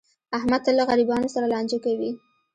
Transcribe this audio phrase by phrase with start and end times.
[0.37, 2.11] احمد تل له غریبانو سره لانجه کوي.